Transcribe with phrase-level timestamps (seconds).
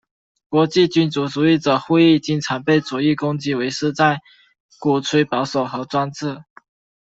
[0.49, 4.19] 国际君主主义者会议经常被左翼攻击为是在
[4.79, 6.41] 鼓吹保守和专制。